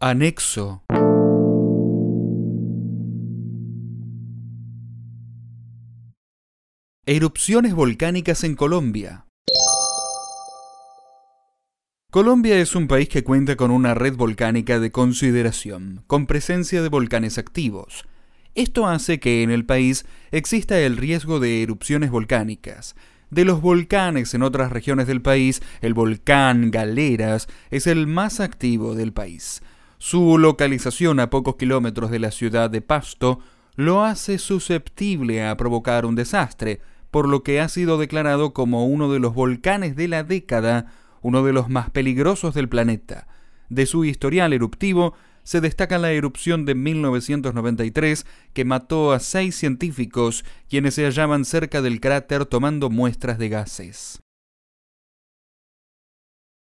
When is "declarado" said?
37.98-38.52